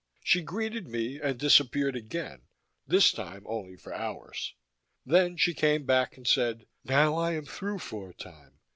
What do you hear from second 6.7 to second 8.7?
"Now I am through, for a time.